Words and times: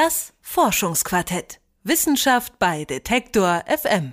Das 0.00 0.32
Forschungsquartett. 0.42 1.58
Wissenschaft 1.82 2.60
bei 2.60 2.84
Detektor 2.84 3.64
FM. 3.66 4.12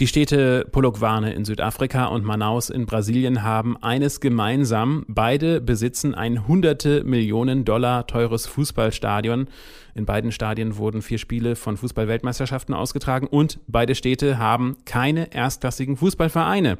Die 0.00 0.08
Städte 0.08 0.66
Polokwane 0.72 1.32
in 1.34 1.44
Südafrika 1.44 2.06
und 2.06 2.24
Manaus 2.24 2.68
in 2.68 2.84
Brasilien 2.84 3.44
haben 3.44 3.76
eines 3.80 4.18
gemeinsam. 4.18 5.04
Beide 5.06 5.60
besitzen 5.60 6.16
ein 6.16 6.48
hunderte 6.48 7.04
Millionen 7.04 7.64
Dollar 7.64 8.08
teures 8.08 8.46
Fußballstadion. 8.48 9.46
In 9.94 10.04
beiden 10.04 10.32
Stadien 10.32 10.76
wurden 10.78 11.00
vier 11.00 11.18
Spiele 11.18 11.54
von 11.54 11.76
Fußballweltmeisterschaften 11.76 12.74
ausgetragen 12.74 13.28
und 13.28 13.60
beide 13.68 13.94
Städte 13.94 14.38
haben 14.38 14.78
keine 14.84 15.32
erstklassigen 15.32 15.96
Fußballvereine. 15.96 16.76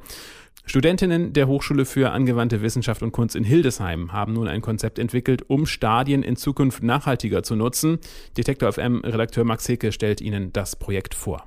Studentinnen 0.66 1.32
der 1.32 1.48
Hochschule 1.48 1.84
für 1.84 2.10
angewandte 2.10 2.62
Wissenschaft 2.62 3.02
und 3.02 3.12
Kunst 3.12 3.34
in 3.34 3.44
Hildesheim 3.44 4.12
haben 4.12 4.34
nun 4.34 4.46
ein 4.46 4.60
Konzept 4.60 4.98
entwickelt, 4.98 5.42
um 5.48 5.66
Stadien 5.66 6.22
in 6.22 6.36
Zukunft 6.36 6.82
nachhaltiger 6.82 7.42
zu 7.42 7.56
nutzen. 7.56 7.98
Detektor 8.36 8.72
FM 8.72 9.00
Redakteur 9.04 9.44
Max 9.44 9.68
Hecke 9.68 9.90
stellt 9.90 10.20
Ihnen 10.20 10.52
das 10.52 10.76
Projekt 10.76 11.14
vor. 11.14 11.46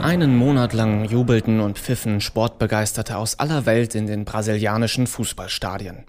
Einen 0.00 0.36
Monat 0.36 0.72
lang 0.72 1.04
jubelten 1.04 1.60
und 1.60 1.78
pfiffen 1.78 2.20
Sportbegeisterte 2.20 3.18
aus 3.18 3.38
aller 3.38 3.66
Welt 3.66 3.94
in 3.94 4.06
den 4.06 4.24
brasilianischen 4.24 5.06
Fußballstadien. 5.06 6.04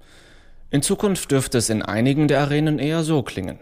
In 0.70 0.84
Zukunft 0.84 1.32
dürfte 1.32 1.58
es 1.58 1.70
in 1.70 1.82
einigen 1.82 2.28
der 2.28 2.42
Arenen 2.42 2.78
eher 2.78 3.04
so 3.04 3.24
klingen. 3.24 3.60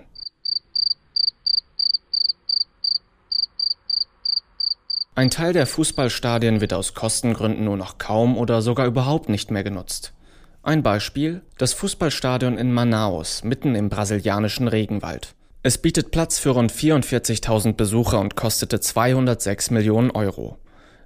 Ein 5.17 5.31
Teil 5.31 5.52
der 5.52 5.66
Fußballstadien 5.66 6.62
wird 6.62 6.73
aus 6.73 6.94
Kostengründen 6.94 7.66
nur 7.66 7.76
noch 7.76 7.98
kaum 7.98 8.38
oder 8.38 8.62
sogar 8.62 8.85
überhaupt 8.85 9.30
nicht 9.30 9.49
mehr 9.49 9.63
genutzt. 9.63 10.13
Ein 10.62 10.84
Beispiel, 10.84 11.41
das 11.57 11.73
Fußballstadion 11.73 12.59
in 12.59 12.71
Manaus, 12.71 13.43
mitten 13.43 13.73
im 13.73 13.90
brasilianischen 13.90 14.67
Regenwald. 14.67 15.34
Es 15.63 15.80
bietet 15.80 16.12
Platz 16.12 16.37
für 16.37 16.51
rund 16.51 16.71
44.000 16.71 17.74
Besucher 17.74 18.20
und 18.20 18.35
kostete 18.35 18.79
206 18.79 19.71
Millionen 19.71 20.12
Euro. 20.12 20.59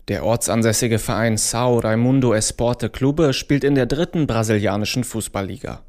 Der 0.10 0.26
ortsansässige 0.26 1.00
Verein 1.00 1.38
Sao 1.38 1.80
Raimundo 1.80 2.34
Esporte 2.34 2.90
Clube 2.90 3.32
spielt 3.32 3.64
in 3.64 3.76
der 3.76 3.86
dritten 3.86 4.28
brasilianischen 4.28 5.06
Fußballliga. 5.06 5.84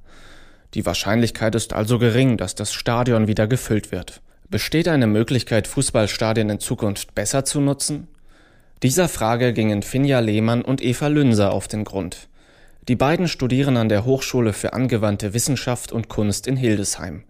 Die 0.74 0.86
Wahrscheinlichkeit 0.86 1.56
ist 1.56 1.72
also 1.72 1.98
gering, 1.98 2.36
dass 2.36 2.54
das 2.54 2.72
Stadion 2.72 3.26
wieder 3.26 3.48
gefüllt 3.48 3.90
wird. 3.90 4.21
Besteht 4.52 4.86
eine 4.86 5.06
Möglichkeit, 5.06 5.66
Fußballstadien 5.66 6.50
in 6.50 6.60
Zukunft 6.60 7.14
besser 7.14 7.46
zu 7.46 7.58
nutzen? 7.62 8.06
Dieser 8.82 9.08
Frage 9.08 9.54
gingen 9.54 9.80
Finja 9.80 10.18
Lehmann 10.18 10.60
und 10.60 10.84
Eva 10.84 11.06
Lünser 11.06 11.54
auf 11.54 11.68
den 11.68 11.84
Grund. 11.84 12.28
Die 12.86 12.94
beiden 12.94 13.28
studieren 13.28 13.78
an 13.78 13.88
der 13.88 14.04
Hochschule 14.04 14.52
für 14.52 14.74
angewandte 14.74 15.32
Wissenschaft 15.32 15.90
und 15.90 16.10
Kunst 16.10 16.46
in 16.46 16.58
Hildesheim. 16.58 17.24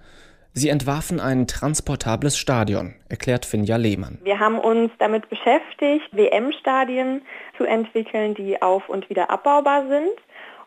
Sie 0.52 0.68
entwarfen 0.68 1.20
ein 1.20 1.46
transportables 1.46 2.36
Stadion, 2.36 2.96
erklärt 3.08 3.46
Finja 3.46 3.76
Lehmann. 3.76 4.18
Wir 4.24 4.40
haben 4.40 4.58
uns 4.58 4.90
damit 4.98 5.28
beschäftigt, 5.28 6.08
WM-Stadien 6.10 7.22
zu 7.56 7.62
entwickeln, 7.62 8.34
die 8.34 8.60
auf 8.60 8.88
und 8.88 9.08
wieder 9.08 9.30
abbaubar 9.30 9.86
sind. 9.86 10.18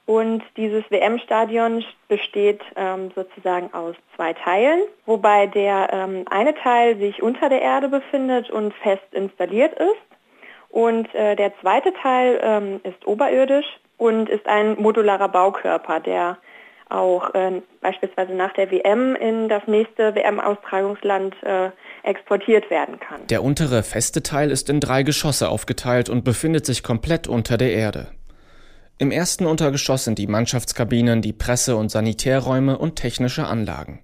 Und 0.05 0.43
dieses 0.55 0.83
WM-Stadion 0.91 1.83
besteht 2.07 2.61
ähm, 2.75 3.11
sozusagen 3.15 3.73
aus 3.73 3.95
zwei 4.15 4.33
Teilen, 4.33 4.81
wobei 5.07 5.47
der 5.47 5.89
ähm, 5.91 6.25
eine 6.29 6.53
Teil 6.53 6.97
sich 6.97 7.23
unter 7.23 7.49
der 7.49 7.61
Erde 7.61 7.89
befindet 7.89 8.51
und 8.51 8.73
fest 8.75 9.07
installiert 9.11 9.73
ist. 9.73 10.05
Und 10.69 11.13
äh, 11.15 11.35
der 11.35 11.57
zweite 11.59 11.91
Teil 11.93 12.39
ähm, 12.43 12.81
ist 12.83 13.07
oberirdisch 13.07 13.65
und 13.97 14.29
ist 14.29 14.45
ein 14.45 14.79
modularer 14.79 15.29
Baukörper, 15.29 15.99
der 16.01 16.37
auch 16.89 17.33
äh, 17.33 17.61
beispielsweise 17.81 18.33
nach 18.33 18.53
der 18.53 18.69
WM 18.69 19.15
in 19.15 19.49
das 19.49 19.63
nächste 19.65 20.13
WM-Austragungsland 20.13 21.35
äh, 21.41 21.71
exportiert 22.03 22.69
werden 22.69 22.99
kann. 22.99 23.25
Der 23.27 23.43
untere 23.43 23.81
feste 23.81 24.21
Teil 24.21 24.51
ist 24.51 24.69
in 24.69 24.79
drei 24.79 25.01
Geschosse 25.01 25.49
aufgeteilt 25.49 26.09
und 26.09 26.23
befindet 26.23 26.65
sich 26.65 26.83
komplett 26.83 27.27
unter 27.27 27.57
der 27.57 27.71
Erde. 27.73 28.09
Im 28.97 29.11
ersten 29.11 29.45
Untergeschoss 29.45 30.05
sind 30.05 30.19
die 30.19 30.27
Mannschaftskabinen, 30.27 31.21
die 31.21 31.33
Presse- 31.33 31.75
und 31.75 31.91
Sanitärräume 31.91 32.77
und 32.77 32.95
technische 32.95 33.45
Anlagen. 33.45 33.99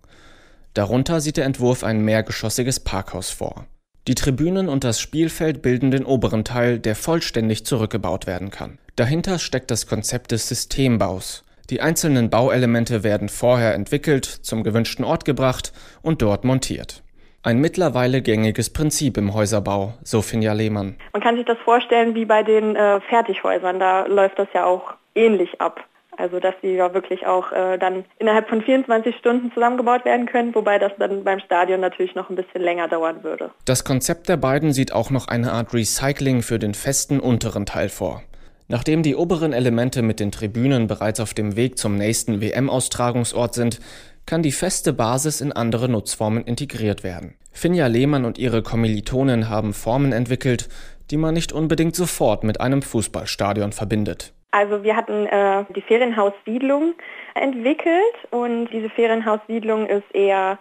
Darunter 0.73 1.21
sieht 1.21 1.37
der 1.37 1.45
Entwurf 1.45 1.85
ein 1.85 2.03
mehrgeschossiges 2.03 2.81
Parkhaus 2.81 3.29
vor. 3.29 3.67
Die 4.09 4.15
Tribünen 4.15 4.67
und 4.67 4.83
das 4.83 4.99
Spielfeld 4.99 5.61
bilden 5.61 5.91
den 5.91 6.05
oberen 6.05 6.43
Teil, 6.43 6.77
der 6.77 6.95
vollständig 6.95 7.65
zurückgebaut 7.65 8.27
werden 8.27 8.49
kann. 8.49 8.79
Dahinter 8.97 9.39
steckt 9.39 9.71
das 9.71 9.87
Konzept 9.87 10.31
des 10.31 10.49
Systembaus. 10.49 11.45
Die 11.69 11.79
einzelnen 11.79 12.29
Bauelemente 12.29 13.03
werden 13.03 13.29
vorher 13.29 13.73
entwickelt, 13.75 14.25
zum 14.25 14.63
gewünschten 14.63 15.05
Ort 15.05 15.23
gebracht 15.23 15.71
und 16.01 16.21
dort 16.21 16.43
montiert. 16.43 17.01
Ein 17.43 17.59
mittlerweile 17.59 18.21
gängiges 18.21 18.71
Prinzip 18.71 19.17
im 19.17 19.33
Häuserbau, 19.33 19.93
so 20.03 20.21
Finja 20.21 20.53
Lehmann. 20.53 20.95
Man 21.11 21.23
kann 21.23 21.37
sich 21.37 21.45
das 21.45 21.57
vorstellen 21.65 22.13
wie 22.13 22.25
bei 22.25 22.43
den 22.43 22.75
äh, 22.75 23.01
Fertighäusern, 23.01 23.79
da 23.79 24.05
läuft 24.05 24.37
das 24.37 24.47
ja 24.53 24.65
auch 24.65 24.93
ähnlich 25.15 25.59
ab. 25.59 25.83
Also 26.17 26.39
dass 26.39 26.53
sie 26.61 26.75
ja 26.75 26.93
wirklich 26.93 27.25
auch 27.25 27.51
äh, 27.51 27.79
dann 27.79 28.05
innerhalb 28.19 28.47
von 28.47 28.61
24 28.61 29.15
Stunden 29.15 29.51
zusammengebaut 29.53 30.05
werden 30.05 30.27
können, 30.27 30.53
wobei 30.53 30.77
das 30.77 30.91
dann 30.99 31.23
beim 31.23 31.39
Stadion 31.39 31.79
natürlich 31.79 32.13
noch 32.13 32.29
ein 32.29 32.35
bisschen 32.35 32.61
länger 32.61 32.87
dauern 32.87 33.23
würde. 33.23 33.49
Das 33.65 33.83
Konzept 33.85 34.29
der 34.29 34.37
beiden 34.37 34.71
sieht 34.71 34.93
auch 34.93 35.09
noch 35.09 35.27
eine 35.27 35.51
Art 35.51 35.73
Recycling 35.73 36.43
für 36.43 36.59
den 36.59 36.75
festen 36.75 37.19
unteren 37.19 37.65
Teil 37.65 37.89
vor. 37.89 38.21
Nachdem 38.67 39.03
die 39.03 39.15
oberen 39.15 39.51
Elemente 39.51 40.01
mit 40.01 40.19
den 40.19 40.31
Tribünen 40.31 40.87
bereits 40.87 41.19
auf 41.19 41.33
dem 41.33 41.55
Weg 41.55 41.77
zum 41.77 41.97
nächsten 41.97 42.39
WM-Austragungsort 42.39 43.53
sind, 43.53 43.79
kann 44.25 44.43
die 44.43 44.51
feste 44.51 44.93
Basis 44.93 45.41
in 45.41 45.51
andere 45.51 45.89
Nutzformen 45.89 46.43
integriert 46.43 47.03
werden. 47.03 47.35
Finja 47.51 47.87
Lehmann 47.87 48.25
und 48.25 48.37
ihre 48.37 48.63
Kommilitonen 48.63 49.49
haben 49.49 49.73
Formen 49.73 50.13
entwickelt, 50.13 50.69
die 51.11 51.17
man 51.17 51.33
nicht 51.33 51.51
unbedingt 51.51 51.95
sofort 51.95 52.43
mit 52.43 52.61
einem 52.61 52.81
Fußballstadion 52.81 53.73
verbindet. 53.73 54.33
Also 54.51 54.83
wir 54.83 54.95
hatten 54.95 55.27
äh, 55.27 55.65
die 55.75 55.81
Ferienhaussiedlung 55.81 56.93
entwickelt 57.35 58.15
und 58.31 58.67
diese 58.67 58.89
Ferienhaussiedlung 58.89 59.87
ist 59.87 60.13
eher 60.13 60.59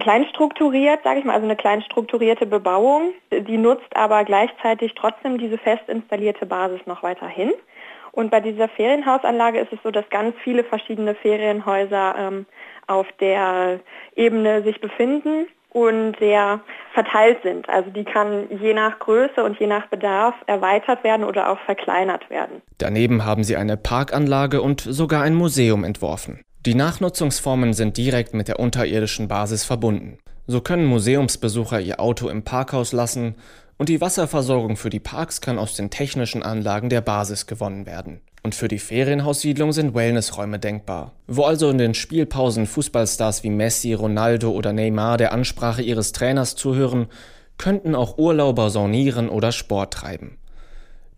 klein 0.00 0.24
strukturiert, 0.26 1.00
sage 1.02 1.18
ich 1.18 1.24
mal, 1.24 1.34
also 1.34 1.46
eine 1.46 1.56
klein 1.56 1.82
strukturierte 1.82 2.46
Bebauung. 2.46 3.14
Die 3.32 3.58
nutzt 3.58 3.94
aber 3.94 4.24
gleichzeitig 4.24 4.94
trotzdem 4.94 5.38
diese 5.38 5.58
fest 5.58 5.82
installierte 5.88 6.46
Basis 6.46 6.80
noch 6.86 7.02
weiterhin. 7.02 7.52
Und 8.12 8.30
bei 8.30 8.40
dieser 8.40 8.68
Ferienhausanlage 8.68 9.58
ist 9.58 9.72
es 9.72 9.78
so, 9.82 9.90
dass 9.90 10.08
ganz 10.10 10.34
viele 10.44 10.64
verschiedene 10.64 11.14
Ferienhäuser 11.14 12.14
ähm, 12.18 12.46
auf 12.86 13.06
der 13.20 13.80
Ebene 14.14 14.62
sich 14.62 14.80
befinden 14.80 15.46
und 15.70 16.16
sehr 16.18 16.60
verteilt 16.92 17.38
sind. 17.42 17.68
Also 17.70 17.90
die 17.90 18.04
kann 18.04 18.46
je 18.60 18.74
nach 18.74 18.98
Größe 18.98 19.42
und 19.42 19.58
je 19.58 19.66
nach 19.66 19.86
Bedarf 19.86 20.34
erweitert 20.46 21.02
werden 21.02 21.24
oder 21.24 21.50
auch 21.50 21.58
verkleinert 21.60 22.28
werden. 22.28 22.60
Daneben 22.76 23.24
haben 23.24 23.42
sie 23.42 23.56
eine 23.56 23.78
Parkanlage 23.78 24.60
und 24.60 24.82
sogar 24.82 25.22
ein 25.22 25.34
Museum 25.34 25.82
entworfen. 25.82 26.42
Die 26.66 26.74
Nachnutzungsformen 26.74 27.72
sind 27.72 27.96
direkt 27.96 28.34
mit 28.34 28.48
der 28.48 28.60
unterirdischen 28.60 29.28
Basis 29.28 29.64
verbunden. 29.64 30.18
So 30.46 30.60
können 30.60 30.84
Museumsbesucher 30.84 31.80
ihr 31.80 31.98
Auto 31.98 32.28
im 32.28 32.44
Parkhaus 32.44 32.92
lassen 32.92 33.36
und 33.82 33.88
die 33.88 34.00
Wasserversorgung 34.00 34.76
für 34.76 34.90
die 34.90 35.00
Parks 35.00 35.40
kann 35.40 35.58
aus 35.58 35.74
den 35.74 35.90
technischen 35.90 36.44
Anlagen 36.44 36.88
der 36.88 37.00
Basis 37.00 37.48
gewonnen 37.48 37.84
werden. 37.84 38.20
Und 38.44 38.54
für 38.54 38.68
die 38.68 38.78
Ferienhaussiedlung 38.78 39.72
sind 39.72 39.92
Wellnessräume 39.92 40.60
denkbar. 40.60 41.10
Wo 41.26 41.42
also 41.42 41.68
in 41.68 41.78
den 41.78 41.94
Spielpausen 41.94 42.66
Fußballstars 42.66 43.42
wie 43.42 43.50
Messi, 43.50 43.92
Ronaldo 43.92 44.52
oder 44.52 44.72
Neymar 44.72 45.16
der 45.16 45.32
Ansprache 45.32 45.82
ihres 45.82 46.12
Trainers 46.12 46.54
zuhören, 46.54 47.08
könnten 47.58 47.96
auch 47.96 48.18
Urlauber 48.18 48.70
saunieren 48.70 49.28
oder 49.28 49.50
Sport 49.50 49.94
treiben. 49.94 50.38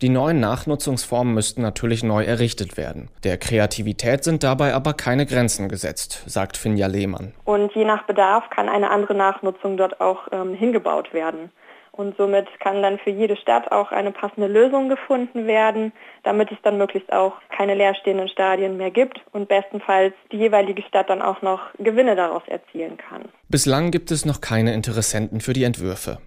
Die 0.01 0.09
neuen 0.09 0.41
Nachnutzungsformen 0.41 1.35
müssten 1.35 1.61
natürlich 1.61 2.03
neu 2.03 2.25
errichtet 2.25 2.79
werden. 2.79 3.11
Der 3.25 3.37
Kreativität 3.37 4.25
sind 4.25 4.43
dabei 4.43 4.73
aber 4.73 4.95
keine 4.95 5.27
Grenzen 5.27 5.69
gesetzt, 5.69 6.25
sagt 6.27 6.57
Finja 6.57 6.87
Lehmann. 6.87 7.35
Und 7.45 7.75
je 7.75 7.85
nach 7.85 8.07
Bedarf 8.07 8.49
kann 8.49 8.71
eine 8.71 8.89
andere 8.91 9.15
Nachnutzung 9.15 9.77
dort 9.77 10.01
auch 10.01 10.29
ähm, 10.33 10.55
hingebaut 10.55 11.13
werden. 11.13 11.51
Und 11.97 12.17
somit 12.17 12.49
kann 12.59 12.83
dann 12.83 12.99
für 12.99 13.11
jede 13.11 13.37
Stadt 13.37 13.71
auch 13.71 13.93
eine 13.93 14.11
passende 14.11 14.49
Lösung 14.49 14.89
gefunden 14.89 15.47
werden, 15.47 15.93
damit 16.25 16.51
es 16.51 16.59
dann 16.65 16.77
möglichst 16.77 17.13
auch 17.13 17.35
keine 17.57 17.77
leerstehenden 17.77 18.27
Stadien 18.29 18.77
mehr 18.77 18.91
gibt 18.91 19.21
und 19.31 19.49
bestenfalls 19.49 20.13
die 20.33 20.39
jeweilige 20.39 20.83
Stadt 20.83 21.09
dann 21.09 21.23
auch 21.23 21.41
noch 21.41 21.61
Gewinne 21.79 22.17
daraus 22.17 22.43
erzielen 22.49 22.97
kann. 22.97 23.27
Bislang 23.49 23.93
gibt 23.93 24.11
es 24.11 24.25
noch 24.25 24.41
keine 24.41 24.75
Interessenten 24.75 25.41
für 25.41 25.53
die 25.53 25.63
Entwürfe. 25.63 26.19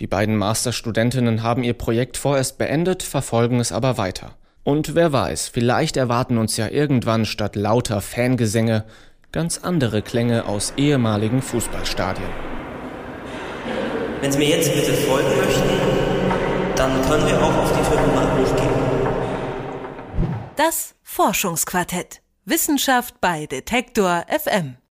Die 0.00 0.08
beiden 0.08 0.36
Masterstudentinnen 0.36 1.44
haben 1.44 1.62
ihr 1.62 1.74
Projekt 1.74 2.16
vorerst 2.16 2.58
beendet, 2.58 3.04
verfolgen 3.04 3.60
es 3.60 3.70
aber 3.70 3.98
weiter. 3.98 4.32
Und 4.64 4.96
wer 4.96 5.12
weiß, 5.12 5.48
vielleicht 5.48 5.96
erwarten 5.96 6.36
uns 6.36 6.56
ja 6.56 6.68
irgendwann 6.68 7.26
statt 7.26 7.54
lauter 7.54 8.00
Fangesänge 8.00 8.84
ganz 9.30 9.58
andere 9.62 10.02
Klänge 10.02 10.46
aus 10.46 10.74
ehemaligen 10.76 11.42
Fußballstadien. 11.42 12.55
Wenn 14.26 14.32
Sie 14.32 14.38
mir 14.40 14.48
jetzt 14.48 14.74
bitte 14.74 14.92
folgen 14.92 15.28
möchten, 15.36 16.74
dann 16.74 17.00
können 17.02 17.28
wir 17.28 17.40
auch 17.40 17.56
auf 17.58 17.70
die 17.70 17.84
mal 18.12 18.26
hochgehen. 18.36 18.74
Das 20.56 20.96
Forschungsquartett. 21.04 22.22
Wissenschaft 22.44 23.20
bei 23.20 23.46
Detektor 23.46 24.24
FM. 24.28 24.78